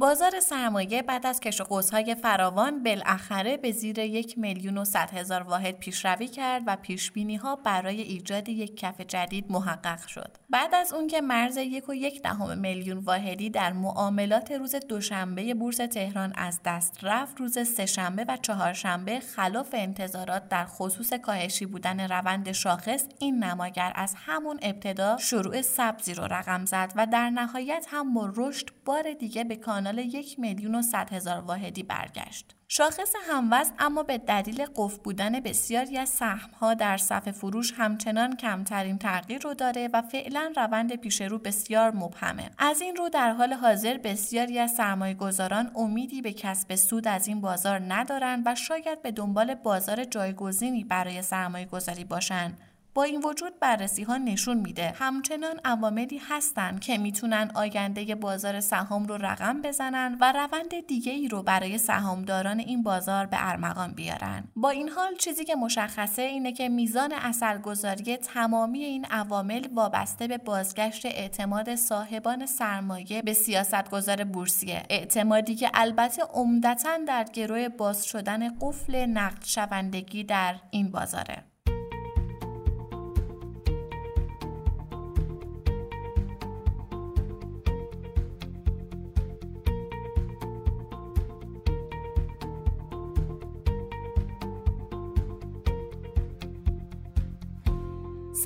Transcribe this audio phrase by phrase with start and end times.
[0.00, 1.60] بازار سرمایه بعد از کش
[1.92, 7.12] های فراوان بالاخره به زیر یک میلیون و صد هزار واحد پیشروی کرد و پیش
[7.42, 10.36] ها برای ایجاد یک کف جدید محقق شد.
[10.50, 15.54] بعد از اون که مرز یک و یک دهم میلیون واحدی در معاملات روز دوشنبه
[15.54, 22.00] بورس تهران از دست رفت، روز سهشنبه و چهارشنبه خلاف انتظارات در خصوص کاهشی بودن
[22.00, 27.86] روند شاخص این نماگر از همون ابتدا شروع سبزی رو رقم زد و در نهایت
[27.90, 32.54] هم با رشد بار دیگه به کانال یک میلیون و صد هزار واحدی برگشت.
[32.68, 36.22] شاخص هموز اما به دلیل قفل بودن بسیاری از
[36.60, 41.90] ها در صف فروش همچنان کمترین تغییر رو داره و فعلا روند پیش رو بسیار
[41.90, 42.50] مبهمه.
[42.58, 47.28] از این رو در حال حاضر بسیاری از سرمایه گذاران امیدی به کسب سود از
[47.28, 52.58] این بازار ندارند و شاید به دنبال بازار جایگزینی برای سرمایه گذاری باشند
[52.98, 54.94] با این وجود بررسی ها نشون میده.
[54.98, 61.28] همچنان عواملی هستند که می‌تونن آینده بازار سهام رو رقم بزنن و روند دیگه ای
[61.28, 64.44] رو برای سهامداران این بازار به ارمغان بیارن.
[64.56, 70.38] با این حال چیزی که مشخصه اینه که میزان اثرگذاری تمامی این عوامل وابسته به
[70.38, 74.82] بازگشت اعتماد صاحبان سرمایه به سیاستگزار بورسیه.
[74.90, 81.44] اعتمادی که البته عمدتا در گروه باز شدن قفل نقد شوندگی در این بازاره.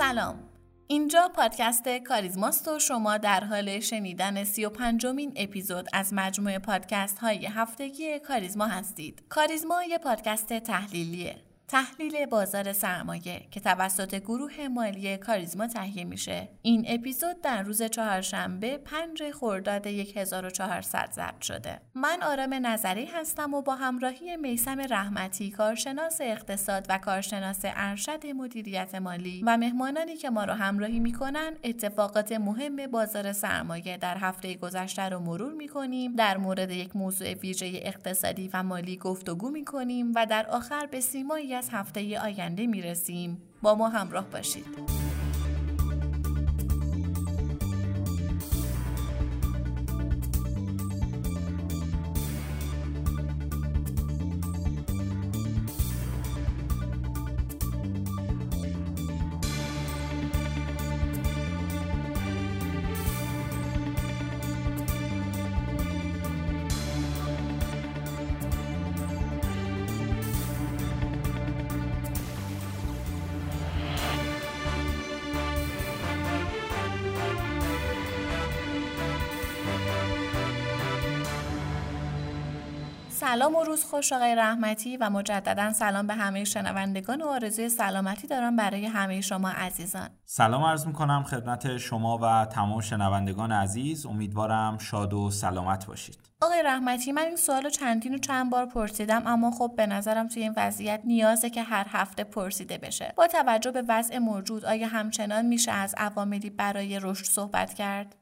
[0.02, 0.38] سلام
[0.86, 7.18] اینجا پادکست کاریزماست و شما در حال شنیدن سی و پنجمین اپیزود از مجموعه پادکست
[7.18, 9.22] های هفتگی کاریزما هستید.
[9.28, 11.36] کاریزما یه پادکست تحلیلیه
[11.72, 16.48] تحلیل بازار سرمایه که توسط گروه مالی کاریزما تهیه میشه.
[16.62, 21.80] این اپیزود در روز چهارشنبه 5 خرداد 1400 ضبط شده.
[21.94, 28.94] من آرام نظری هستم و با همراهی میسم رحمتی کارشناس اقتصاد و کارشناس ارشد مدیریت
[28.94, 35.08] مالی و مهمانانی که ما رو همراهی می‌کنن اتفاقات مهم بازار سرمایه در هفته گذشته
[35.08, 36.12] رو مرور می‌کنیم.
[36.12, 41.61] در مورد یک موضوع ویژه اقتصادی و مالی گفتگو می‌کنیم و در آخر به سیمایی
[41.62, 43.42] از هفته آینده می‌رسیم.
[43.62, 45.01] با ما همراه باشید.
[83.92, 89.20] خوش آقای رحمتی و مجددا سلام به همه شنوندگان و آرزوی سلامتی دارم برای همه
[89.20, 90.08] شما عزیزان.
[90.24, 94.06] سلام عرض می‌کنم خدمت شما و تمام شنوندگان عزیز.
[94.06, 96.18] امیدوارم شاد و سلامت باشید.
[96.40, 100.42] آقای رحمتی من این سوال چندین و چند بار پرسیدم اما خب به نظرم توی
[100.42, 103.12] این وضعیت نیازه که هر هفته پرسیده بشه.
[103.16, 108.21] با توجه به وضع موجود آیا همچنان میشه از عواملی برای رشد صحبت کرد؟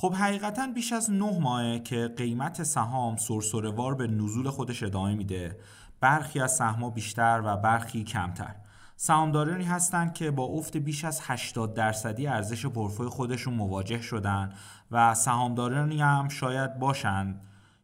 [0.00, 5.58] خب حقیقتا بیش از نه ماهه که قیمت سهام سرسرهوار به نزول خودش ادامه میده.
[6.00, 8.54] برخی از سهم‌ها بیشتر و برخی کمتر.
[8.96, 14.52] سهامدارانی هستند که با افت بیش از 80 درصدی ارزش پورتفوی خودشون مواجه شدن
[14.90, 17.40] و سهامدارانی هم شاید باشند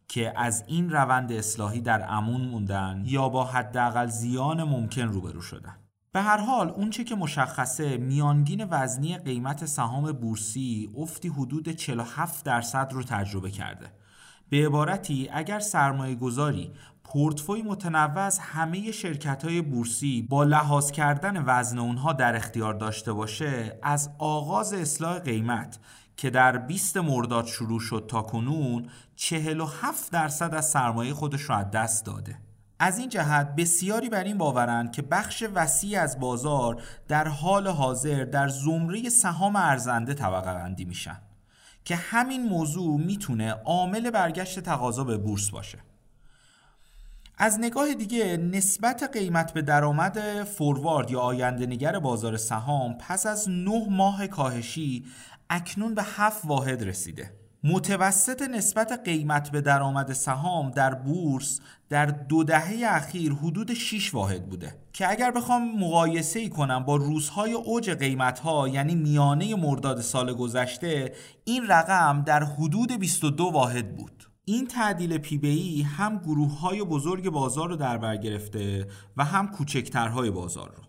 [0.08, 5.85] که از این روند اصلاحی در امون موندن یا با حداقل زیان ممکن روبرو شدن.
[6.16, 12.90] به هر حال اونچه که مشخصه میانگین وزنی قیمت سهام بورسی افتی حدود 47 درصد
[12.92, 13.92] رو تجربه کرده.
[14.48, 16.72] به عبارتی اگر سرمایه گذاری
[17.04, 23.12] پورتفوی متنوع از همه شرکت های بورسی با لحاظ کردن وزن اونها در اختیار داشته
[23.12, 25.78] باشه از آغاز اصلاح قیمت
[26.16, 31.70] که در 20 مرداد شروع شد تا کنون 47 درصد از سرمایه خودش رو از
[31.70, 32.45] دست داده.
[32.78, 38.24] از این جهت بسیاری بر این باورند که بخش وسیع از بازار در حال حاضر
[38.24, 41.18] در زمره سهام ارزنده طبقه بندی میشن
[41.84, 45.78] که همین موضوع می‌تونه عامل برگشت تقاضا به بورس باشه.
[47.38, 53.48] از نگاه دیگه نسبت قیمت به درآمد فوروارد یا آینده نگر بازار سهام پس از
[53.48, 55.04] نه ماه کاهشی
[55.50, 57.45] اکنون به هفت واحد رسیده.
[57.68, 64.48] متوسط نسبت قیمت به درآمد سهام در بورس در دو دهه اخیر حدود 6 واحد
[64.48, 64.74] بوده.
[64.92, 70.32] که اگر بخوام مقایسه ای کنم با روزهای اوج قیمت ها یعنی میانه مرداد سال
[70.34, 71.12] گذشته
[71.44, 74.24] این رقم در حدود 22 واحد بود.
[74.44, 78.86] این تعدیل پی هم گروه های بزرگ بازار رو در بر گرفته
[79.16, 80.82] و هم کوچکترهای بازار رو.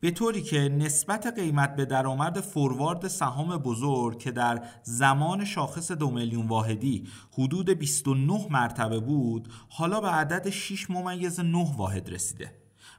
[0.00, 6.10] به طوری که نسبت قیمت به درآمد فوروارد سهام بزرگ که در زمان شاخص دو
[6.10, 12.52] میلیون واحدی حدود 29 مرتبه بود حالا به عدد 6 ممیز 9 واحد رسیده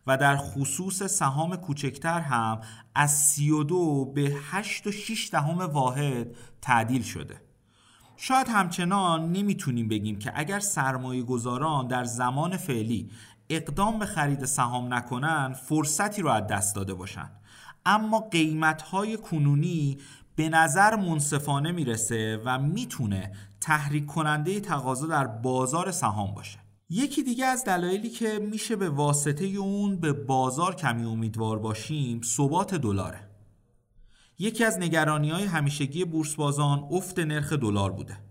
[0.08, 2.62] و در خصوص سهام کوچکتر هم
[2.96, 7.42] از 32 به 8 و 6 دهم واحد تعدیل شده.
[8.18, 13.10] شاید همچنان نمی‌تونیم بگیم که اگر سرمایه گذاران در زمان فعلی
[13.50, 17.30] اقدام به خرید سهام نکنن فرصتی رو از دست داده باشن.
[17.86, 19.98] اما قیمت های کنونی
[20.36, 23.32] به نظر منصفانه می‌رسه و می‌تونه
[23.62, 26.60] تحریک کننده تقاضا در بازار سهام باشه.
[26.90, 32.76] یکی دیگه از دلایلی که میشه به واسطه اون به بازار کمی امیدوار باشیم ثبات
[32.76, 33.30] دلاره.
[34.40, 38.29] یکی از نگرانی های همیشگی بورس بازان افت نرخ دلار بوده.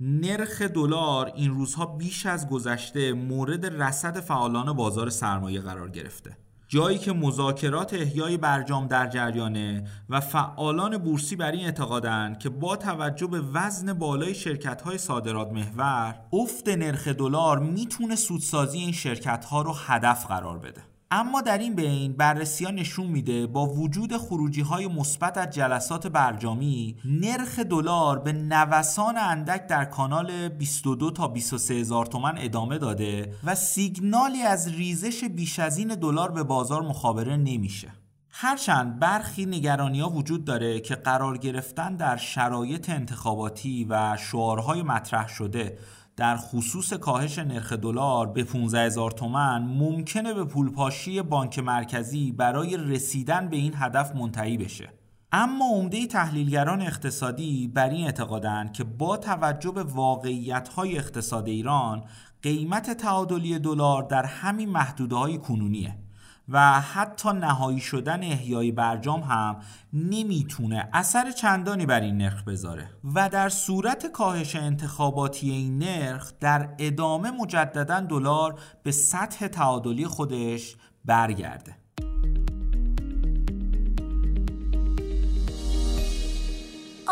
[0.00, 6.36] نرخ دلار این روزها بیش از گذشته مورد رصد فعالان بازار سرمایه قرار گرفته.
[6.68, 12.76] جایی که مذاکرات احیای برجام در جریانه و فعالان بورسی بر این اعتقادند که با
[12.76, 19.44] توجه به وزن بالای شرکت های صادرات محور افت نرخ دلار می‌تونه سودسازی این شرکت
[19.44, 20.95] ها رو هدف قرار بده.
[21.10, 26.06] اما در این بین بررسی ها نشون میده با وجود خروجی های مثبت از جلسات
[26.06, 33.34] برجامی نرخ دلار به نوسان اندک در کانال 22 تا 23 هزار تومن ادامه داده
[33.44, 37.92] و سیگنالی از ریزش بیش از این دلار به بازار مخابره نمیشه.
[38.30, 45.28] هرچند برخی نگرانی ها وجود داره که قرار گرفتن در شرایط انتخاباتی و شعارهای مطرح
[45.28, 45.78] شده
[46.16, 52.76] در خصوص کاهش نرخ دلار به 15 هزار تومن ممکنه به پولپاشی بانک مرکزی برای
[52.76, 54.88] رسیدن به این هدف منتهی بشه.
[55.32, 62.04] اما عمده تحلیلگران اقتصادی بر این اعتقادند که با توجه به واقعیت‌های اقتصاد ایران
[62.42, 66.05] قیمت تعادلی دلار در همین محدوده های کنونیه.
[66.48, 69.56] و حتی نهایی شدن احیای برجام هم
[69.92, 72.90] نمی‌تونه اثر چندانی بر این نرخ بذاره.
[73.14, 80.76] و در صورت کاهش انتخاباتی این نرخ در ادامه مجددا دلار به سطح تعادلی خودش
[81.04, 81.85] برگرده.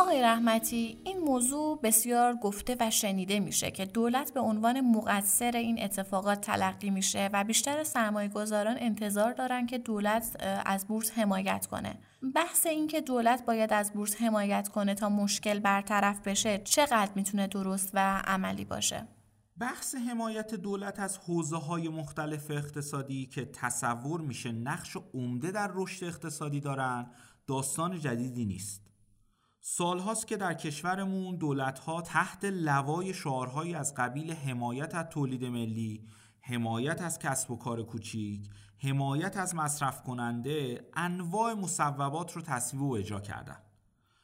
[0.05, 5.83] آقای رحمتی این موضوع بسیار گفته و شنیده میشه که دولت به عنوان مقصر این
[5.83, 10.37] اتفاقات تلقی میشه و بیشتر سرمایه گذاران انتظار دارن که دولت
[10.67, 11.99] از بورس حمایت کنه.
[12.35, 17.47] بحث این که دولت باید از بورس حمایت کنه تا مشکل برطرف بشه چقدر می‌تونه
[17.47, 19.09] درست و عملی باشه؟
[19.59, 26.05] بحث حمایت دولت از حوزه های مختلف اقتصادی که تصور میشه نقش عمده در رشد
[26.05, 27.11] اقتصادی دارن
[27.47, 28.84] داستان جدیدی نیست.
[29.67, 36.03] سالهاست که در کشورمون دولتها تحت لوای شعارهایی از قبیل حمایت از تولید ملی،
[36.41, 42.93] حمایت از کسب و کار کوچیک، حمایت از مصرف کننده انواع مصوبات رو تصویب و
[42.93, 43.57] اجرا کردن.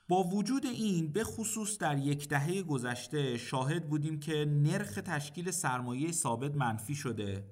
[0.08, 6.12] با وجود این به خصوص در یک دهه گذشته شاهد بودیم که نرخ تشکیل سرمایه
[6.12, 7.46] ثابت منفی شده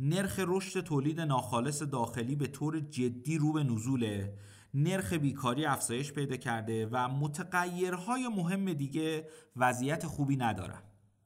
[0.00, 4.34] نرخ رشد تولید ناخالص داخلی به طور جدی رو به نزوله
[4.74, 10.82] نرخ بیکاری افزایش پیدا کرده و متغیرهای مهم دیگه وضعیت خوبی ندارن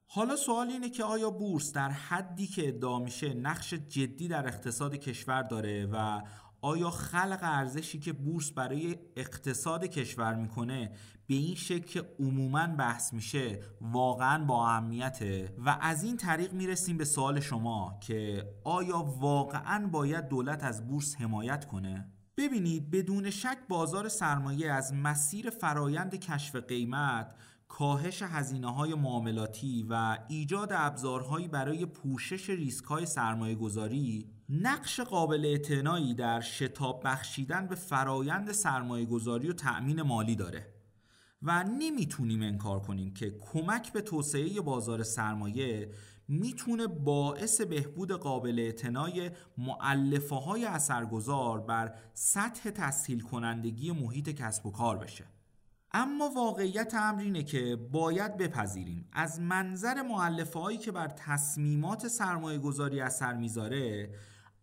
[0.06, 4.94] حالا سوال اینه که آیا بورس در حدی که ادعا میشه نقش جدی در اقتصاد
[4.94, 6.22] کشور داره و
[6.64, 10.92] آیا خلق ارزشی که بورس برای اقتصاد کشور می‌کنه
[11.26, 16.96] به این شکل که عموما بحث میشه واقعا با اهمیته و از این طریق می‌رسیم
[16.96, 23.58] به سوال شما که آیا واقعا باید دولت از بورس حمایت کنه؟ ببینید بدون شک
[23.68, 27.34] بازار سرمایه از مسیر فرایند کشف قیمت
[27.68, 35.44] کاهش هزینه های معاملاتی و ایجاد ابزارهایی برای پوشش ریسک های سرمایه گذاری نقش قابل
[35.44, 40.73] اعتنایی در شتاب بخشیدن به فرایند سرمایه گذاری و تأمین مالی داره.
[41.44, 45.90] و نمی‌تونیم انکار کنیم که کمک به توسعه بازار سرمایه
[46.28, 54.70] می‌تونه باعث بهبود قابل اعتنای معلفه های اثرگذار بر سطح تسهیل کنندگی محیط کسب و
[54.70, 55.24] کار بشه.
[55.92, 59.08] اما واقعیت امر اینه که باید بپذیریم.
[59.12, 64.14] از منظر معلفه هایی که بر تصمیمات سرمایه گذاری اثر می‌ذاره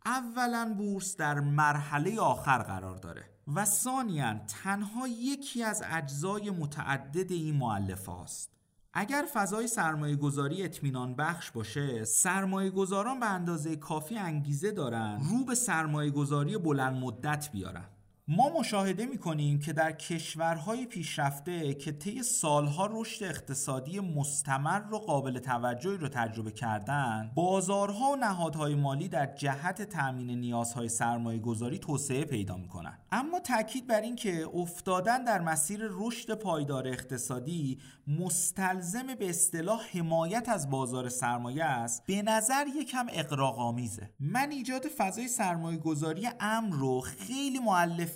[0.05, 3.30] اولا بورس در مرحله آخر قرار داره.
[3.55, 8.51] و ثانیا تنها یکی از اجزای متعدد این معلفه است
[8.93, 15.45] اگر فضای سرمایه گذاری اطمینان بخش باشه سرمایه گذاران به اندازه کافی انگیزه دارن رو
[15.45, 17.85] به سرمایه گذاری بلند مدت بیارن.
[18.33, 25.39] ما مشاهده می‌کنیم که در کشورهای پیشرفته که طی سالها رشد اقتصادی مستمر و قابل
[25.39, 32.25] توجهی رو تجربه کردن بازارها و نهادهای مالی در جهت تأمین نیازهای سرمایه گذاری توسعه
[32.25, 32.97] پیدا می‌کنن.
[33.11, 40.49] اما تاکید بر این که افتادن در مسیر رشد پایدار اقتصادی مستلزم به اصطلاح حمایت
[40.49, 47.01] از بازار سرمایه است به نظر یکم اقراق‌آمیزه من ایجاد فضای سرمایه گذاری امن رو
[47.01, 47.59] خیلی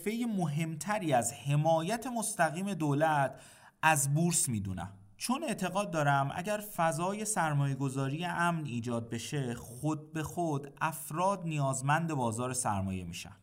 [0.05, 3.41] معلفه مهمتری از حمایت مستقیم دولت
[3.81, 4.89] از بورس می‌دونم.
[5.17, 12.13] چون اعتقاد دارم اگر فضای سرمایه گذاری امن ایجاد بشه خود به خود افراد نیازمند
[12.13, 13.35] بازار سرمایه میشن.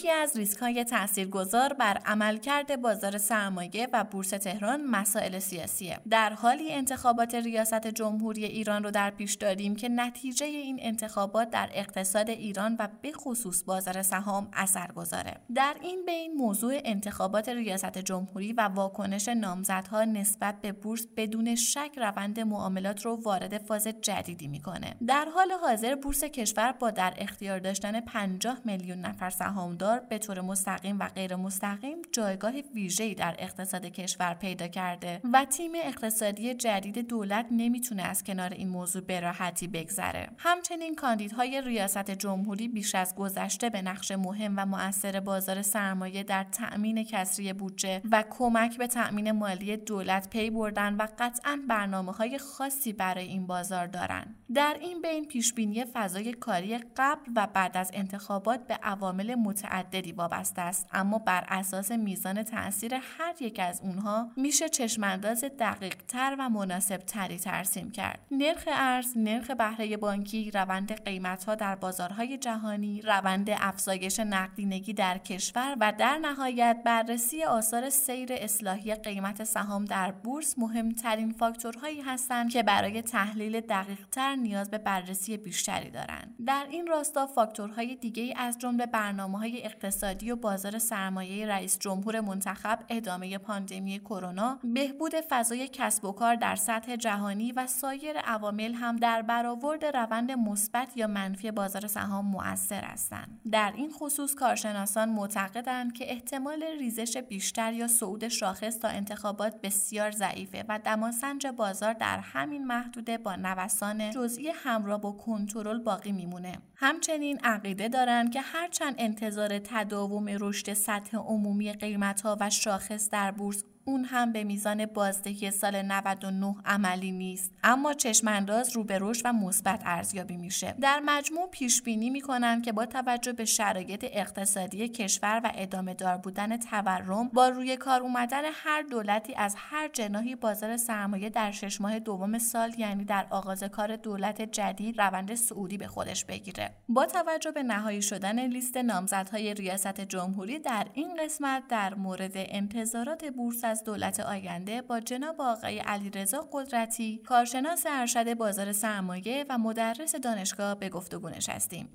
[0.00, 5.98] یکی از ریسک های تاثیرگذار بر عملکرد بازار سرمایه و بورس تهران مسائل سیاسیه.
[6.10, 11.68] در حالی انتخابات ریاست جمهوری ایران رو در پیش داریم که نتیجه این انتخابات در
[11.72, 17.98] اقتصاد ایران و به خصوص بازار سهام اثر گذاره در این بین موضوع انتخابات ریاست
[17.98, 24.48] جمهوری و واکنش نامزدها نسبت به بورس بدون شک روند معاملات رو وارد فاز جدیدی
[24.48, 24.96] می‌کنه.
[25.06, 30.18] در حال حاضر بورس کشور با در اختیار داشتن 50 میلیون نفر سهام سهامدار به
[30.18, 36.54] طور مستقیم و غیر مستقیم جایگاه ویژه‌ای در اقتصاد کشور پیدا کرده و تیم اقتصادی
[36.54, 42.94] جدید دولت نمی‌تونه از کنار این موضوع به راحتی بگذره همچنین کاندیدهای ریاست جمهوری بیش
[42.94, 48.78] از گذشته به نقش مهم و مؤثر بازار سرمایه در تأمین کسری بودجه و کمک
[48.78, 54.36] به تأمین مالی دولت پی بردن و قطعا برنامه های خاصی برای این بازار دارند.
[54.54, 59.34] در این بین پیشبینی فضای کاری قبل و بعد از انتخابات به عوامل
[59.80, 60.88] متعددی وابسته است.
[60.92, 66.96] اما بر اساس میزان تاثیر هر یک از اونها میشه چشمانداز دقیق تر و مناسب
[66.96, 68.20] تری ترسیم کرد.
[68.30, 75.18] نرخ ارز نرخ بهره بانکی روند قیمت ها در بازارهای جهانی روند افزایش نقدینگی در
[75.18, 82.50] کشور و در نهایت بررسی آثار سیر اصلاحی قیمت سهام در بورس مهمترین فاکتورهایی هستند
[82.50, 86.34] که برای تحلیل دقیق تر نیاز به بررسی بیشتری دارند.
[86.46, 92.20] در این راستا فاکتورهای دیگه از جمله برنامه های اقتصادی و بازار سرمایه رئیس جمهور
[92.20, 98.74] منتخب ادامه پاندمی کرونا بهبود فضای کسب و کار در سطح جهانی و سایر عوامل
[98.74, 103.40] هم در برآورد روند مثبت یا منفی بازار سهام مؤثر هستند.
[103.52, 110.10] در این خصوص کارشناسان معتقدند که احتمال ریزش بیشتر یا صعود شاخص تا انتخابات بسیار
[110.10, 116.58] ضعیفه و دماسنج بازار در همین محدوده با نوسان جزئی همراه با کنترل باقی میمونه.
[116.82, 123.64] همچنین عقیده دارند که هرچند انتظار تداوم رشد سطح عمومی قیمتها و شاخص در بورس
[123.90, 127.52] اون هم به میزان بازدهی سال 99 عملی نیست.
[127.64, 130.74] اما چشمانداز رو به رشد و مثبت ارزیابی میشه.
[130.80, 136.16] در مجموع پیش بینی می‌کنن که با توجه به شرایط اقتصادی کشور و ادامه دار
[136.16, 141.80] بودن تورم با روی کار اومدن هر دولتی از هر جناحی بازار سرمایه در شش
[141.80, 146.70] ماه دوم سال یعنی در آغاز کار دولت جدید روند سعودی به خودش بگیره.
[146.88, 153.24] با توجه به نهایی شدن لیست نامزدهای ریاست جمهوری در این قسمت در مورد انتظارات
[153.24, 160.14] بورس از دولت آینده با جناب آقای علیرضا قدرتی کارشناس ارشد بازار سرمایه و مدرس
[160.14, 161.88] دانشگاه به گفتگو نشستیم.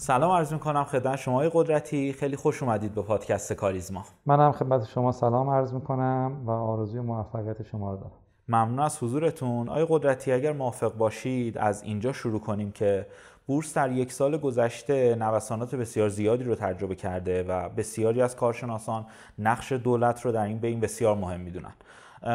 [0.00, 2.12] سلام عرض می‌کنم خدمت شما قدرتی.
[2.12, 4.04] خیلی خوش اومدید به پادکست کاریزما.
[4.26, 8.12] منم خدمت شما سلام عرض می‌کنم و آرزوی موفقیت شما رو دارم.
[8.48, 9.68] ممنون از حضورتون.
[9.68, 13.06] آقای قدرتی اگر موافق باشید از اینجا شروع کنیم که
[13.46, 19.06] بورس در یک سال گذشته نوسانات بسیار زیادی رو تجربه کرده و بسیاری از کارشناسان
[19.38, 21.72] نقش دولت رو در این بین بسیار مهم می‌دونن.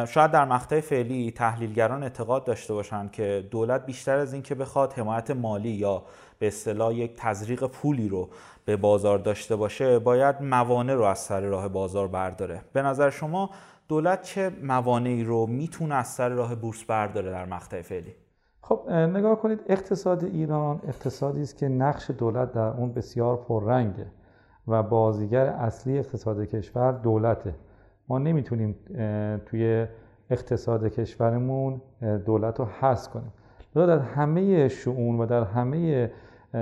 [0.07, 5.31] شاید در مقطع فعلی تحلیلگران اعتقاد داشته باشند که دولت بیشتر از اینکه بخواد حمایت
[5.31, 6.03] مالی یا
[6.39, 8.29] به اصطلاح یک تزریق پولی رو
[8.65, 12.61] به بازار داشته باشه باید موانع رو از سر راه بازار برداره.
[12.73, 13.49] به نظر شما
[13.87, 18.15] دولت چه موانعی رو می‌تونه از سر راه بورس برداره در مقطع فعلی؟
[18.61, 24.05] خب نگاه کنید اقتصاد ایران اقتصادی است که نقش دولت در اون بسیار پررنگه
[24.67, 27.55] و بازیگر اصلی اقتصاد کشور دولته.
[28.07, 28.75] ما نمی‌تونیم
[29.45, 29.87] توی
[30.29, 31.81] اقتصاد کشورمون
[32.25, 33.31] دولت رو حذف کنیم.
[33.75, 36.11] در همه شعون و در همه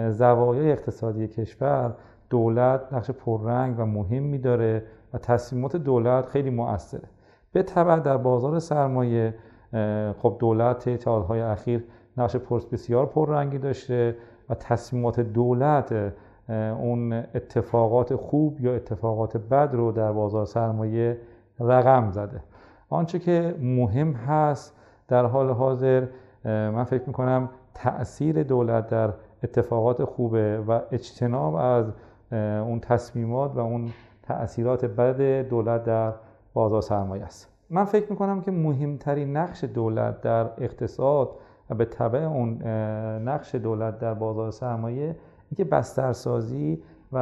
[0.10, 1.93] زوایای اقتصادی کشور
[2.29, 4.83] دولت نقش پررنگ و مهمی داره
[5.13, 7.07] و تصمیمات دولت خیلی مؤثره.
[7.53, 9.33] به طبع در بازار سرمایه
[10.17, 11.83] خب دولت سالهای اخیر
[12.17, 12.36] نقش
[12.71, 14.15] بسیار پررنگی داشته
[14.50, 16.13] و تصمیمات دولت
[16.50, 21.17] اون اتفاقات خوب یا اتفاقات بد رو در بازار سرمایه
[21.63, 22.43] رقم زده.
[22.89, 24.77] آنچه که مهم هست
[25.07, 26.05] در حال حاضر
[26.45, 29.13] من فکر می‌کنم تأثیر دولت در
[29.43, 31.85] اتفاقات خوبه و اجتناب از
[32.31, 33.89] اون تصمیمات و اون
[34.23, 36.13] تأثیرات بد دولت در
[36.53, 37.47] بازار سرمایه است.
[37.69, 41.29] من فکر می‌کنم که مهمترین نقش دولت در اقتصاد
[41.69, 42.63] و به طبع اون
[43.27, 45.15] نقش دولت در بازار سرمایه
[45.51, 47.17] اینکه بسترسازی و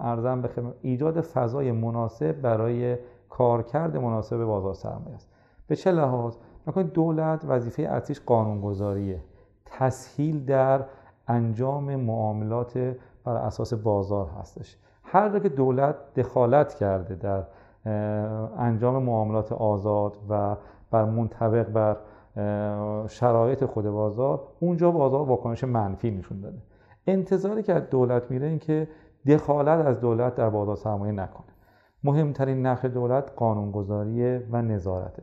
[0.00, 0.48] ارزم به
[0.82, 2.96] ایجاد فضای مناسب برای
[3.28, 5.28] کارکرد مناسب بازار سرمایه است.
[5.66, 9.22] به چه لحاظ؟ می‌کنید دولت وظیفه اصلیش قانونگذاریه.
[9.66, 10.84] تسهیل در
[11.28, 12.78] انجام معاملات
[13.24, 14.76] بر اساس بازار هستش.
[15.04, 17.42] هر جا که دولت دخالت کرده در
[18.56, 20.56] انجام معاملات آزاد و
[20.90, 21.96] بر منطبق بر
[23.06, 26.58] شرایط خود بازار اونجا بازار واکنش منفی نشون داده.
[27.06, 28.88] انتظاری که از دولت میره این که
[29.26, 31.46] دخالت از دولت در بازار سرمایه نکنه.
[32.04, 35.22] مهمترین نقش دولت قانونگذاری و نظارته.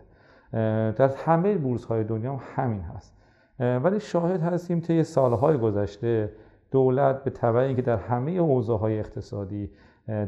[0.92, 3.16] در همه بورس های دنیا هم همین هست.
[3.60, 6.32] ولی شاهد هستیم طی سالهای گذشته
[6.72, 9.70] دولت به طبع اینکه در همه حوزه های اقتصادی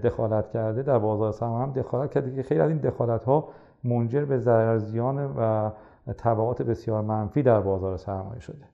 [0.03, 3.49] دخالت کرده در بازار سرمایه هم دخالت کرده که خیلی از این دخالت ها
[3.83, 5.71] منجر به ضرر زیان و
[6.17, 8.65] تبعات بسیار منفی در بازار سرمایه شده.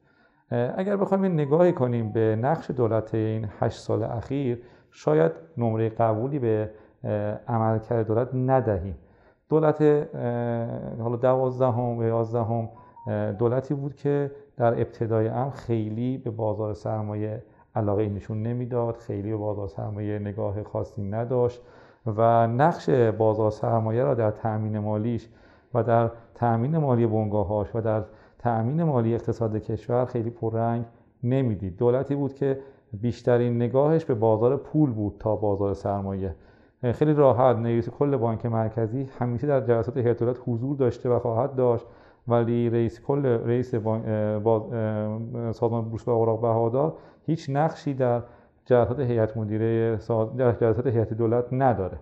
[0.78, 4.62] اگر بخوایم نگاهی کنیم به نقش دولت این هشت سال اخیر
[4.92, 6.70] شاید نمره قبولی به
[7.48, 8.96] عملکرد دولت ندهیم.
[9.50, 9.82] دولت
[11.02, 12.70] حالا دوازدهم و یازدهم
[13.40, 17.44] دولتی بود که در ابتدای ام خیلی به بازار سرمایه
[17.76, 21.62] علاقه نشون نمی‌داد خیلی به بازار سرمایه نگاه خاصی نداشت
[22.06, 25.30] و نقش بازار سرمایه را در تأمین مالیش
[25.74, 28.04] و در تأمین مالی بنگاهاش و در
[28.40, 30.86] تأمین مالی اقتصاد کشور خیلی پررنگ
[31.24, 31.78] نمی‌دید.
[31.78, 32.60] دولتی بود که
[32.94, 36.36] بیشترین نگاهش به بازار پول بود تا بازار سرمایه.
[36.92, 41.56] خیلی راحت رئیس کل بانک مرکزی همیشه در جلسات هیئت دولت حضور داشته و خواهد
[41.56, 41.86] داشت.
[42.28, 43.72] ولی رئیس کل رئیس
[45.52, 46.94] سازمان بورس و اوراق بهادار
[47.26, 48.22] هیچ نقشی در
[48.66, 50.00] جلسات هیئت مدیره
[50.38, 51.98] در جلسات هیئت دولت نداره.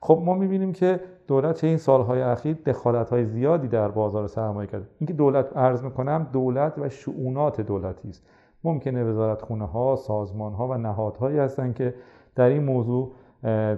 [0.00, 4.86] خب ما می‌بینیم که دولت این سالهای اخیر دخالت های زیادی در بازار سرمایه کرده.
[5.00, 8.26] اینکه دولت عرض می‌کنم دولت و شعونات دولتی است.
[8.64, 11.94] ممکنه وزارت خونه ها سازمان ها و نهادهایی هستند که
[12.34, 13.12] در این موضوع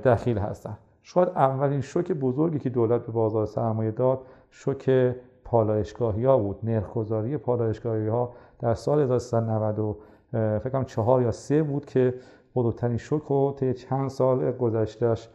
[0.05, 6.39] دخیل هستند شاید اولین شوک بزرگی که دولت به بازار سرمایه داد شوک پالایشگاهی ها
[6.39, 6.59] بود.
[6.63, 9.97] نرخگذاری پالایشگاهی ها در سال 1390
[10.33, 12.15] فکر چهار یا سه بود که
[12.55, 15.29] بزرگترین شوک رو طی چند سال گذشتهش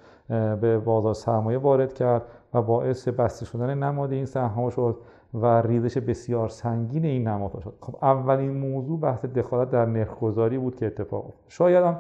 [0.62, 2.22] به بازار سرمایه وارد کرد
[2.54, 4.98] و باعث بسته شدن نماد این سهم شد
[5.34, 7.74] و ریزش بسیار سنگین این نمادها شد.
[7.82, 12.00] خب اولین موضوع بحث دخالت در نرخگذاری بود که اتفاق شاید هم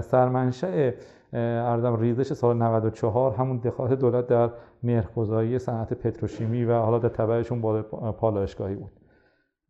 [0.00, 0.90] سرمنشأ
[1.32, 4.50] ارزم ریزش سال 94 همون دخالت دولت در
[4.82, 8.90] نرخگذاری صنعت پتروشیمی و حالا در تبعشون با پالایشگاهی بود.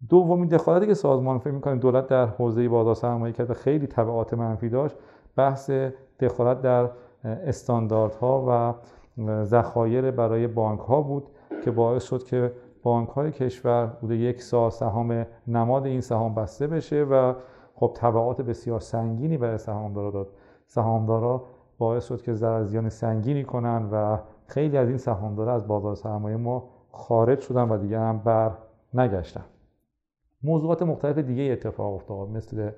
[0.09, 4.68] دومین دخالتی که سازمان فکر می‌کنه دولت در حوزه بازار سرمایه کرد خیلی تبعات منفی
[4.68, 4.97] داشت
[5.37, 5.71] بحث
[6.21, 6.90] دخالت در
[7.25, 8.75] استانداردها و
[9.44, 11.29] ذخایر برای بانک ها بود
[11.64, 16.66] که باعث شد که بانک های کشور بوده یک سال سهام نماد این سهام بسته
[16.66, 17.35] بشه و
[17.75, 20.29] خب تبعات بسیار سنگینی برای سهامدارا داد.
[20.69, 21.45] سهامدارا
[21.79, 26.37] باعث شد که ضرر زیان سنگینی کنن و خیلی از این سهامدارا از بازار سرمایه
[26.37, 28.51] ما خارج شدن و دیگر هم بر
[28.95, 29.45] نگشتن.
[30.43, 32.71] موضوعات مختلف دیگه اتفاق افتاد مثل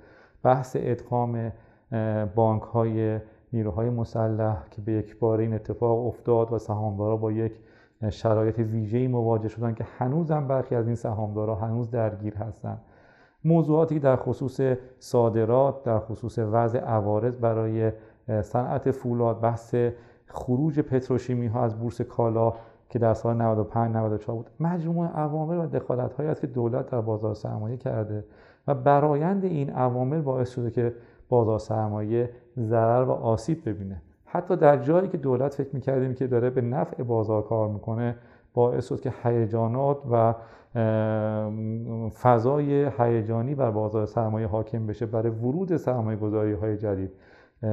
[0.42, 1.52] بحث ادغام
[2.34, 3.20] بانک های
[3.52, 7.60] نیروهای مسلح که به یک بار این اتفاق افتاد و سهامدارا با یک
[8.10, 12.80] شرایط ویژه‌ای مواجه شدن که هنوزم برخی از این سهامدارا هنوز درگیر هستند
[13.44, 14.60] موضوعاتی در خصوص
[14.98, 17.92] صادرات در خصوص وضع عوارض برای
[18.42, 19.74] صنعت فولاد بحث
[20.26, 22.52] خروج پتروشیمی ها از بورس کالا
[22.88, 27.00] که در سال 95 94 بود مجموعه عوامل و دخالت هایی است که دولت در
[27.00, 28.24] بازار سرمایه کرده
[28.66, 30.94] و برایند این عوامل باعث شده که
[31.28, 34.02] بازار سرمایه ضرر و آسیب ببینه.
[34.24, 38.16] حتی در جایی که دولت فکر می‌کردیم که داره به نفع بازار کار می‌کنه
[38.54, 40.34] باعث شد که هیجانات و
[42.22, 47.10] فضای هیجانی بر بازار سرمایه حاکم بشه برای ورود سرمایه گذاری های جدید.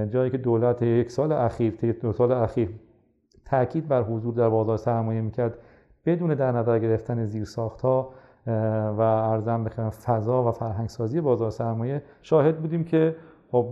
[0.09, 2.69] جایی که دولت یک سال اخیر دو سال اخیر
[3.45, 5.57] تاکید بر حضور در بازار سرمایه می‌کرد
[6.05, 8.09] بدون در نظر گرفتن زیرساخت ها
[8.97, 13.15] و ارزم بخیرم فضا و فرهنگسازی بازار سرمایه شاهد بودیم که
[13.51, 13.71] خب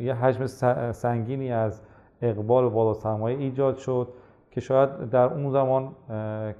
[0.00, 0.46] یه حجم
[0.92, 1.82] سنگینی از
[2.22, 4.08] اقبال و بازار سرمایه ایجاد شد.
[4.56, 5.92] که شاید در اون زمان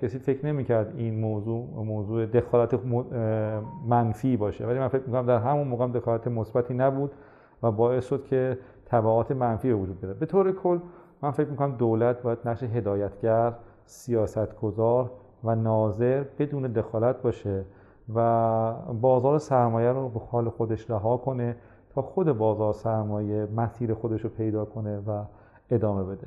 [0.03, 2.81] کسی فکر نمی‌کرد این موضوع موضوع دخالت
[3.89, 4.67] منفی باشه.
[4.67, 7.11] ولی من فکر می‌کنم در همون موقع دخالت مثبتی نبود
[7.63, 10.79] و باعث شد که تبعات منفی به وجود بیاد به طور کل
[11.23, 13.53] من فکر می‌کنم دولت باید نقش هدایتگر
[13.85, 15.11] سیاستگزار
[15.45, 17.65] و ناظر بدون دخالت باشه
[18.15, 21.57] و بازار سرمایه رو به حال خودش رها کنه
[21.95, 25.25] تا خود بازار سرمایه مسیر خودش رو پیدا کنه و
[25.71, 26.27] ادامه بده.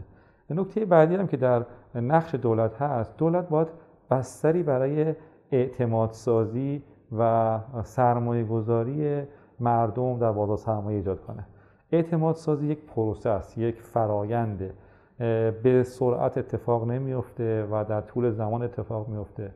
[0.54, 3.68] نکته بعدی هم که در نقش دولت هست دولت باید
[4.12, 5.16] بستری برای
[5.52, 6.84] اعتماد سازی
[7.18, 9.22] و سرمایه گذاری
[9.60, 11.46] مردم در بازار سرمایه ایجاد کنه.
[11.92, 14.74] اعتماد سازی یک پروسه است یک فراینده
[15.64, 19.52] به سرعت اتفاق نمیفته و در طول زمان اتفاق میفته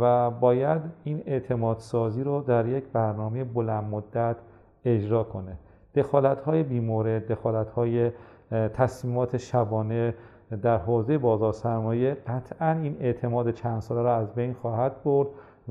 [0.00, 4.36] و باید این اعتماد سازی رو در یک برنامه بلند مدت
[4.84, 5.58] اجرا کنه.
[5.94, 8.10] دخالت های بیمورد دخالت های
[8.50, 10.14] تصمیمات شبانه
[10.62, 15.28] در حوزه بازار سرمایه قطعا این اعتماد چند ساله را از بین خواهد برد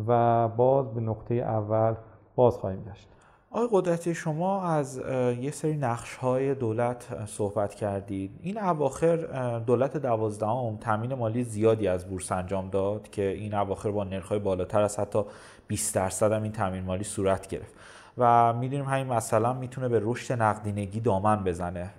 [0.07, 1.95] و باز به نقطه اول
[2.35, 3.07] باز خواهیم گشت.
[3.51, 5.01] آقای قدرتی شما از
[5.39, 8.39] یه سری نقش های دولت صحبت کردید.
[8.41, 9.17] این اواخر
[9.59, 14.81] دولت دوازدهم تامین مالی زیادی از بورس انجام داد که این اواخر با نرخ بالاتر
[14.81, 15.23] از حتی
[15.67, 17.73] 20 درصد هم این تامین مالی صورت گرفت.
[18.17, 21.89] و می‌دونیم همین مثلا می‌تونه به رشد نقدینگی دامن بزنه.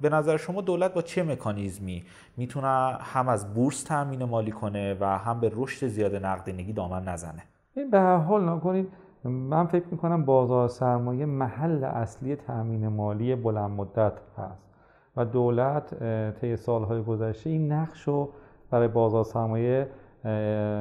[0.00, 2.04] به نظر شما دولت با چه مکانیزمی
[2.36, 2.68] می‌تونه
[3.00, 7.42] هم از بورس تامین مالی کنه و هم به رشد زیاد نقدینگی دامن نزنه؟
[7.76, 8.88] این به هر حال نکنید
[9.24, 14.68] من فکر می‌کنم بازار سرمایه محل اصلی تامین مالی بلند مدت هست
[15.16, 15.94] و دولت
[16.40, 18.30] طی سالهای گذشته این نقش رو
[18.70, 19.88] برای بازار سرمایه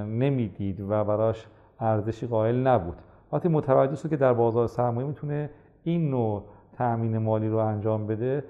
[0.04, 1.45] نمی‌دید و براش
[1.80, 2.97] ارزشی قائل نبود.
[3.32, 5.50] وقتی متوجه شد که در بازار سرمایه می‌تونه
[5.84, 8.44] این نوع تأمین مالی رو انجام بده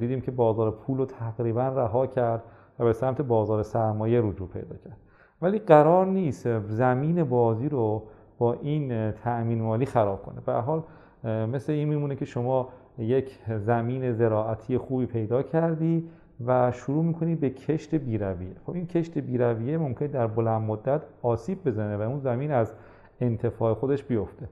[0.00, 2.42] دیدیم که بازار پول رو تقریبا رها کرد
[2.78, 4.96] و به سمت بازار سرمایه رجوع پیدا کرد.
[5.42, 8.02] ولی قرار نیست زمین بازی رو
[8.38, 10.40] با این تأمین مالی خراب کنه.
[10.46, 10.82] به حال
[11.24, 16.08] مثل این میمونه که شما یک زمین زراعتی خوبی پیدا کردی
[16.46, 21.64] و شروع می‌کنی به کشت بیرویه خب این کشت بیرویه ممکن در بلند مدت آسیب
[21.64, 22.72] بزنه و اون زمین از
[23.20, 24.48] انتفاع خودش بیفته.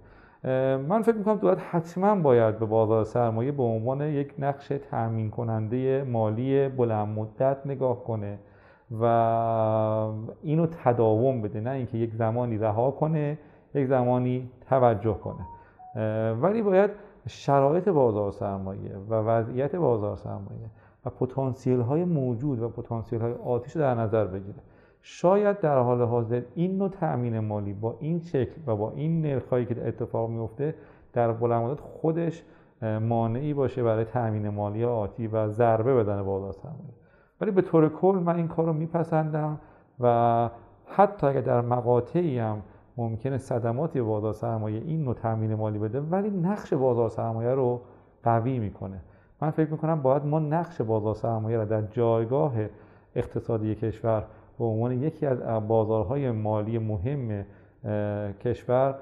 [0.88, 6.04] من فکر می‌کنم دولت حتما باید به بازار سرمایه به عنوان یک نقش تأمین کننده
[6.04, 8.38] مالی بلند مدت نگاه کنه
[9.00, 9.04] و
[10.42, 13.38] اینو تداوم بده نه اینکه یک زمانی رها کنه
[13.74, 15.46] یک زمانی توجه کنه.
[16.32, 16.90] ولی باید
[17.28, 20.70] شرایط بازار سرمایه و وضعیت بازار سرمایه
[21.06, 24.58] و پتانسیل های موجود و پتانسیل های آتیش در نظر بگیره.
[25.06, 29.66] شاید در حال حاضر این نوع تأمین مالی با این شکل و با این نرخهایی
[29.66, 30.74] که اتفاق میفته
[31.12, 32.42] در بلند خودش
[32.82, 36.94] مانعی باشه برای تأمین مالی آتی و ضربه بدن بازار سرمایه
[37.40, 39.60] ولی به طور کل من این کار رو میپسندم
[40.00, 40.50] و
[40.86, 42.62] حتی اگر در مقاطعی هم
[42.96, 47.80] ممکنه صدماتی بازار سرمایه این نوع تامین مالی بده ولی نقش بازار سرمایه رو
[48.22, 49.00] قوی می‌کنه.
[49.40, 52.52] من فکر می‌کنم باید ما نقش بازار سرمایه رو در جایگاه
[53.16, 54.24] اقتصادی کشور
[54.58, 57.44] به عنوان یکی از بازارهای مالی مهم
[58.44, 58.94] کشور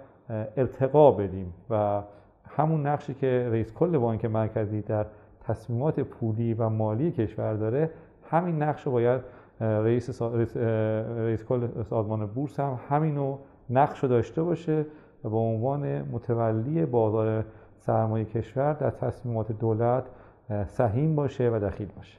[0.56, 2.02] ارتقا بدیم و
[2.48, 5.06] همون نقشی که رئیس کل بانک مرکزی در
[5.40, 7.90] تصمیمات پولی و مالی کشور داره
[8.30, 9.20] همین نقش رو باید
[9.60, 13.38] رئیس, رئیس, کل سازمان بورس هم همینو
[13.70, 14.86] نقش رو داشته باشه
[15.24, 17.44] و به عنوان متولی بازار
[17.78, 20.04] سرمایه کشور در تصمیمات دولت
[20.66, 22.18] سهیم باشه و دخیل باشه.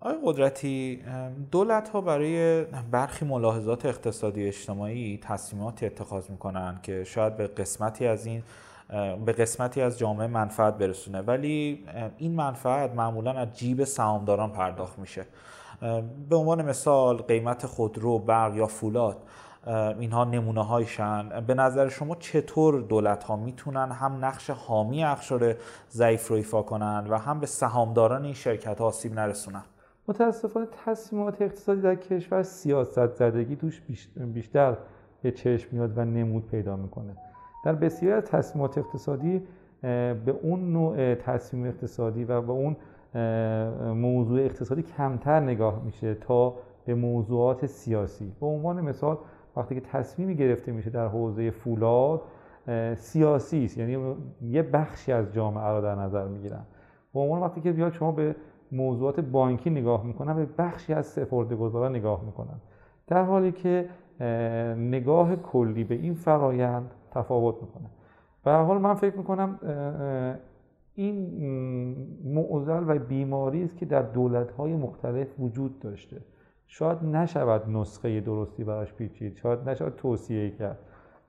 [0.00, 1.02] آقای قدرتی
[1.50, 8.26] دولت ها برای برخی ملاحظات اقتصادی اجتماعی تصمیماتی اتخاذ می‌کنن که شاید به قسمتی از
[8.26, 8.42] این
[9.26, 11.20] به قسمتی از جامعه منفعت برسونه.
[11.20, 11.84] ولی
[12.18, 15.26] این منفعت معمولا از جیب سهامداران پرداخت میشه.
[16.28, 19.16] به عنوان مثال قیمت خودرو برق یا فولاد.
[19.66, 25.54] اینها نمونه هایشن به نظر شما چطور دولت ها می‌تونن هم نقش حامی اخشار
[25.90, 29.62] ضعیف رو ایفا کنن و هم به سهامداران این شرکت ها آسیب نرسونن؟
[30.08, 33.82] متاسفانه تصمیمات اقتصادی در کشور سیاست زدگی توش
[34.16, 34.76] بیشتر
[35.22, 37.16] به چشم میاد و نمود پیدا می‌کنه.
[37.64, 39.42] در بسیاری از تصمیمات اقتصادی
[39.82, 42.76] به اون نوع تصمیم اقتصادی و به اون
[43.94, 46.54] موضوع اقتصادی کمتر نگاه میشه تا
[46.86, 48.32] به موضوعات سیاسی.
[48.40, 49.18] به عنوان مثال
[49.56, 52.22] وقتی که تصمیمی گرفته میشه در حوزه فولاد
[52.96, 53.78] سیاسی است.
[53.78, 56.62] یعنی یه بخشی از جامعه رو در نظر می‌گیرن.
[57.14, 58.36] به عنوان وقتی که بیاد شما به
[58.72, 62.60] موضوعات بانکی نگاه می‌کنن به بخشی از سپرده گذاران نگاه می‌کنن.
[63.06, 63.88] در حالی که
[64.76, 67.90] نگاه کلی به این فرایند تفاوت می‌کنه.
[68.44, 69.58] به حال من فکر می‌کنم
[70.94, 71.16] این
[72.24, 76.16] معضل و بیماری است که در دولت‌های مختلف وجود داشته.
[76.72, 80.78] شاید نشود نسخه درستی براش پیچید شاید نشود توصیه کرد.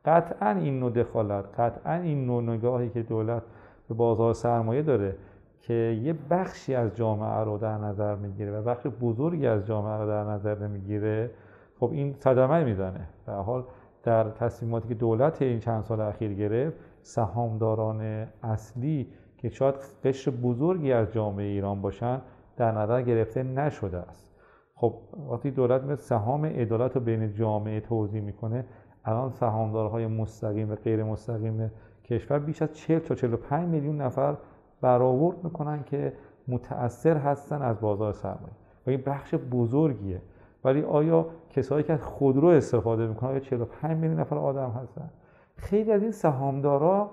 [0.06, 3.44] قطعا این نوع دخالت قطعا این نوع نگاهی که دولت
[3.90, 5.16] به بازار سرمایه داره
[5.62, 10.08] که یه بخشی از جامعه رو در نظر می‌گیره و بخش بزرگی از جامعه رو
[10.08, 11.32] در نظر نمی‌گیره
[11.80, 13.08] خب این صدمه می‌زنه.
[13.26, 13.64] به حال
[14.04, 20.92] در تصمیماتی که دولت این چند سال اخیر گرفت سهامداران اصلی که شاید قشر بزرگی
[20.92, 22.22] از جامعه ایران باشن
[22.58, 24.33] در نظر گرفته نشده است.
[24.76, 24.94] خب
[25.32, 28.66] وقتی دولت مثل سهام عدالت رو بین جامعه توضیح می‌کنه.
[29.06, 31.72] الان سهامدارهای مستقیم و غیر مستقیم
[32.04, 34.36] کشور بیش از 40 تا 45 میلیون نفر
[34.82, 36.14] برآورد می‌کنن که
[36.48, 38.54] متأثر هستن از بازار سرمایه.
[38.88, 40.22] و این بخش بزرگیه.
[40.64, 45.10] ولی آیا کسایی که از خودرو استفاده می‌کنن آیا 45 میلیون نفر آدم هستن؟
[45.56, 47.10] خیلی از این سهامدارا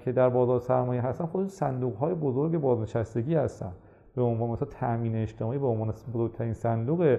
[0.00, 3.72] که در بازار سرمایه هستن خود صندوق های بزرگ بازنشستگی هستن.
[4.16, 7.18] به عنوان مثلا تامین اجتماعی به عنوان بزرگترین صندوق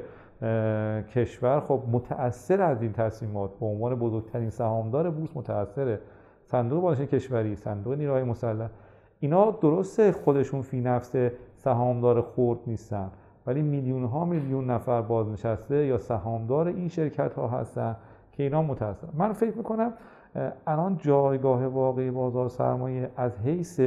[1.13, 3.59] کشور خب متأثر از این تصمیمات.
[3.59, 5.99] به عنوان بزرگترین سهامدار بورس متأثره
[6.43, 8.69] صندوق بازنشستگی کشوری صندوق نیروهای مسلح.
[9.19, 11.15] اینا درسته خودشون فی نفس
[11.55, 13.11] سهامدار خورد نیستن
[13.47, 17.95] ولی میلیون ها میلیون نفر بازنشسته یا سهامدار این شرکت ها هستن
[18.31, 19.93] که اینا متأثر من فکر می‌کنم
[20.67, 23.81] الان جایگاه واقعی بازار سرمایه از حیث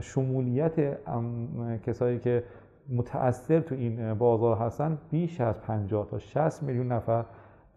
[0.00, 0.98] شمولیت
[1.82, 2.44] کسایی که
[2.88, 7.24] متأثر تو این بازار هستن بیش از 50 تا 60 میلیون نفر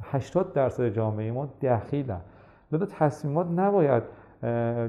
[0.01, 2.21] 80 درصد جامعه ما دخیلن.
[2.71, 4.03] لذا تصمیمات نباید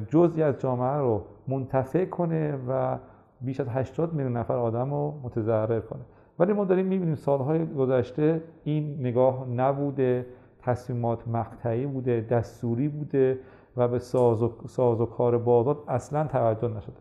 [0.09, 2.99] جزئی از جامعه رو منتفع کنه و
[3.41, 6.03] بیش از 80 میلیون نفر آدم رو متضرر کنه.
[6.39, 10.27] ولی ما داریم می‌بینیم سالهای گذشته این نگاه نبوده
[10.63, 13.39] تصمیمات مقطعی بوده دستوری بوده.
[13.77, 16.97] و به ساز و, ساز و کار بازار اصلا توجه نشده.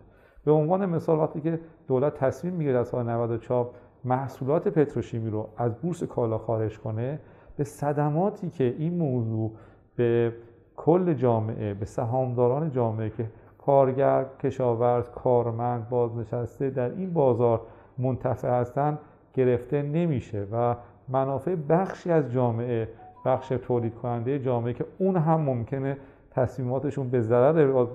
[0.46, 3.70] به عنوان مثال وقتی که دولت تصمیم می‌گیره از سال 94
[4.06, 7.20] محصولات پتروشیمی رو از بورس کالا خارج کنه
[7.58, 9.52] به صدماتی که این موضوع
[9.96, 10.34] به
[10.76, 17.62] کل جامعه به سهامداران جامعه که کارگر، کشاورز، کارمند، بازنشسته در این بازار
[17.98, 19.00] منتفع هستند
[19.34, 20.76] گرفته نمیشه و
[21.10, 22.90] منافع بخشی از جامعه
[23.26, 25.98] بخش تولید کننده جامعه که اون هم ممکنه
[26.36, 27.86] تصمیماتشون به ضرر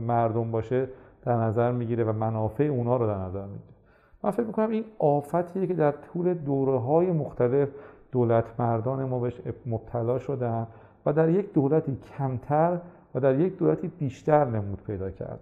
[0.00, 0.88] مردم باشه
[1.24, 3.74] در نظر می‌گیره و منافع اونا رو در نظر می‌گیره.
[4.22, 7.68] من فکر می‌کنم این آفتیه که در طول دوره های مختلف
[8.12, 10.66] دولت مردان ما بهش مبتلا شدن
[11.06, 12.78] و در یک دولتی کمتر
[13.14, 15.40] و در یک دولتی بیشتر نمود پیدا کرده.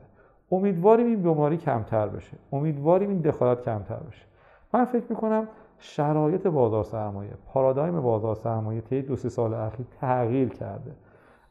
[0.52, 2.36] امیدواریم این بیماری کمتر بشه.
[2.52, 4.24] امیدواریم این دخالت کمتر بشه.
[4.74, 10.48] من فکر می‌کنم شرایط بازار سرمایه پارادایم بازار سرمایه طی دو سه سال اخیر تغییر
[10.48, 10.90] کرده.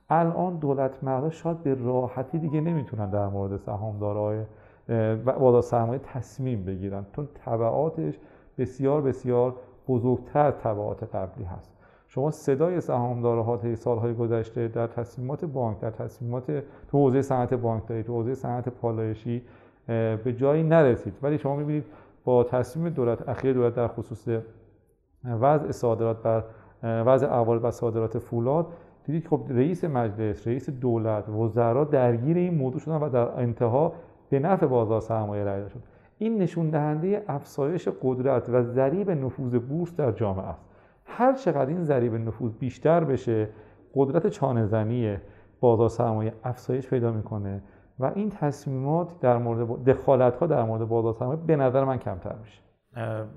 [0.10, 4.44] الان دولت مردا شاید به راحتی دیگه نمی‌تونن در مورد سهامدارای
[5.26, 8.20] بازار سرمایه تصمیم بگیرن چون تبعاتش
[8.58, 9.56] بسیار بسیار
[9.88, 11.74] بزرگتر تبعات قبلی هست.
[12.08, 16.52] شما صدای سهامدارها طی سالهای گذشته در تصمیمات بانک در تصمیمات
[16.88, 19.42] تو حوزه صنعت بانکداری تو حوزه صنعت پالایشی
[20.24, 21.14] به جایی نرسید.
[21.22, 21.86] ولی شما می‌بینید
[22.26, 24.28] با تصمیم دولت اخیر دولت در خصوص
[25.24, 26.44] وضع صادرات بر
[26.84, 28.68] وضع اول و صادرات فولاد
[29.08, 33.94] دیدید خب رئیس مجلس رئیس دولت وزرا درگیر این موضوع شدن و در انتها
[34.30, 35.80] به نفع بازار سرمایه رای شد.
[36.18, 40.66] این نشون دهنده افزایش قدرت و ضریب نفوذ بورس در جامعه است.
[41.06, 43.50] هر چقدر این ضریب نفوذ بیشتر بشه
[43.96, 45.18] قدرت چانه زنی
[45.60, 47.62] بازار سرمایه افزایش پیدا می‌کنه
[48.00, 52.36] و این تصمیمات در مورد دخالت ها در مورد بازار سرمایه به نظر من کمتر
[52.44, 52.67] میشه.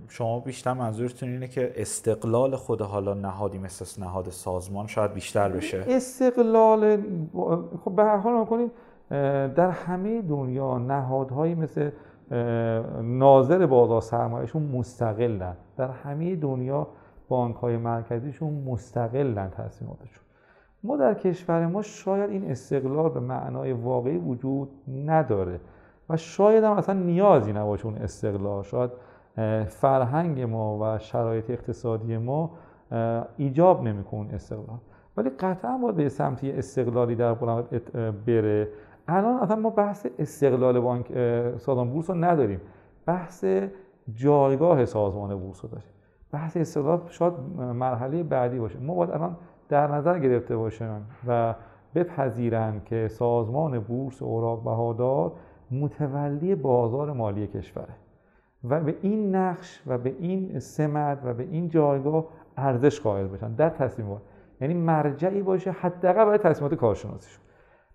[0.09, 5.85] شما بیشتر منظورتون اینه که استقلال خود حالا نهادی مثل نهاد سازمان شاید بیشتر بشه؟
[5.89, 6.97] استقلال
[7.85, 8.71] خب به هر حال کنید
[9.55, 11.91] در همه دنیا نهادهایی مثل
[13.03, 15.57] ناظر بازار سرمایهشون مستقلن.
[15.77, 16.87] در همه دنیا
[17.29, 20.25] بانک های مرکزیشون مستقلن تصمیماتشون
[20.83, 24.69] ما در کشور ما شاید این استقلال به معنای واقعی وجود
[25.07, 25.61] نداره
[26.09, 28.63] و شاید هم اصلا نیازی نباشه اون استقلال.
[28.63, 28.91] شاید
[29.69, 32.51] فرهنگ ما و شرایط اقتصادی ما
[33.37, 34.79] ایجاب نمی‌کنه استقلال.
[35.17, 37.35] ولی قطعا باید به سمت استقلالی در
[38.27, 38.69] بره.
[39.09, 41.13] الان اصلا ما بحث استقلال بانک
[41.57, 42.61] سازمان بورس رو نداریم.
[43.07, 43.45] بحث
[44.15, 45.89] جایگاه سازمان بورس رو داریم
[46.33, 48.79] بحث استقلال شاید مرحله بعدی باشه.
[48.79, 49.37] ما باید الان
[49.69, 51.55] در نظر گرفته باشیم و
[51.95, 55.33] بپذیرند که سازمان بورس اوراق بهادار
[55.71, 57.95] متولی بازار مالی کشوره.
[58.65, 63.55] و به این نقش و به این سمت و به این جایگاه ارزش قائل بشن.
[63.55, 64.23] در تصمیمات
[64.61, 67.45] یعنی مرجعی باشه حداقل برای تصمیمات کارشناسیشون.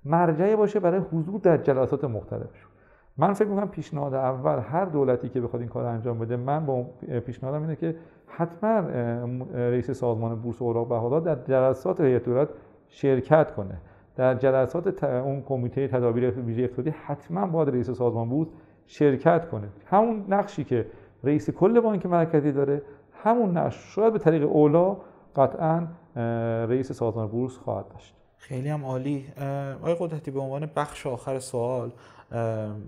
[0.05, 2.71] مرجعی باشه برای حضور در جلسات مختلفشون.
[3.17, 6.83] من فکر می‌کنم پیشنهاد اول هر دولتی که بخواد این کار انجام بده من با
[7.25, 7.95] پیشنهادم اینه که
[8.27, 8.79] حتما
[9.53, 12.49] رئیس سازمان بورس اوراق بهادار در جلسات هیئت دولت
[12.87, 13.77] شرکت کنه.
[14.15, 18.47] در جلسات اون کمیته تدابیر ویژه اقتصادی حتما باید رئیس سازمان بورس
[18.87, 19.67] شرکت کنه.
[19.85, 20.85] همون نقشی که
[21.23, 22.81] رئیس کل بانک مرکزی داره
[23.23, 23.95] همون نقش.
[23.95, 24.97] شاید به طریق اولا
[25.35, 25.87] قطعا
[26.65, 28.13] رئیس سازمان بورس خواهد داشت.
[28.37, 29.25] خیلی هم عالی.
[29.81, 31.91] آقای قدرتی به عنوان بخش آخر سوال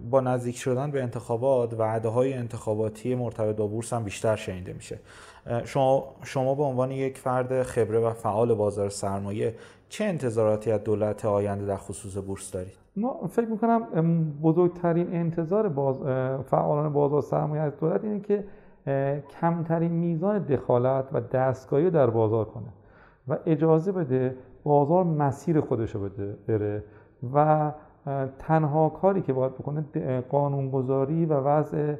[0.09, 4.99] با نزدیک شدن به انتخابات وعده های انتخاباتی مرتبط با بورس هم بیشتر شنیده میشه.
[5.65, 9.55] شما شما به عنوان یک فرد خبره و فعال بازار سرمایه
[9.89, 13.83] چه انتظاراتی از دولت آینده در خصوص بورس دارید؟ ما فکر می‌کنم
[14.43, 16.01] بزرگترین انتظار باز
[16.43, 18.43] فعالان بازار سرمایه از دولت اینه که
[19.41, 22.67] کمترین میزان دخالت و دستگاهی در بازار کنه
[23.27, 26.83] و اجازه بده بازار مسیر خودش رو بده بره
[27.33, 27.71] و
[28.39, 29.85] تنها کاری که باید بکنه
[30.29, 31.95] قانونگذاری و وضع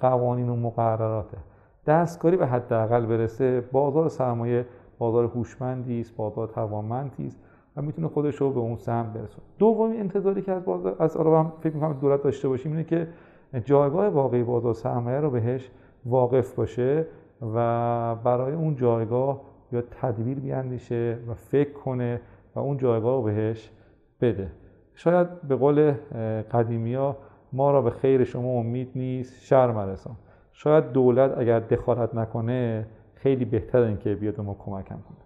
[0.00, 1.38] قوانین و مقرراته.
[1.86, 4.66] دستکاری به حداقل برسه بازار سرمایه
[5.00, 7.38] بازار هوشمندی است بازار توانمندی است
[7.76, 9.46] و می‌تونه خودش رو به اون سهم برسونه.
[9.58, 13.08] دومین انتظاری که از بازار از هم فکر می‌کنم دولت داشته باشیم اینه که
[13.64, 15.70] جایگاه واقعی بازار سرمایه رو بهش
[16.06, 17.06] واقف باشه
[17.54, 19.40] و برای اون جایگاه
[19.72, 22.20] یا تدبیر بیاندیشه و فکر کنه
[22.54, 23.70] و اون جایگاه رو بهش
[24.20, 24.50] بده.
[24.94, 25.92] شاید به قول
[26.52, 27.16] قدیمی ها
[27.52, 30.16] ما را به خیر شما امید نیست شر مرسان
[30.52, 32.86] شاید دولت اگر دخالت نکنه
[33.22, 35.18] خیلی بهتر این که بیاد ما کمکم کنه.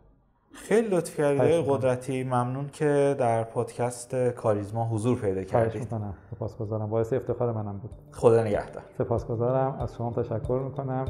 [0.52, 2.24] خیلی لطف کردید قدرتی.
[2.24, 5.88] ممنون که در پادکست کاریزما حضور پیدا کردید.
[6.30, 6.90] سپاسگزارم.
[6.90, 7.90] باعث افتخار منم بود.
[8.12, 8.82] خدا نگهدار.
[8.98, 9.78] سپاسگزارم.
[9.80, 11.04] از شما تشکر می‌کنم.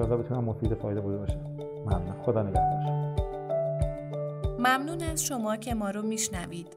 [0.00, 1.38] ان بتونم مفید فایده بوده باشه.
[1.86, 2.22] ممنون.
[2.22, 3.16] خدا نگهدار.
[4.58, 6.76] ممنون از شما که ما رو میشنوید.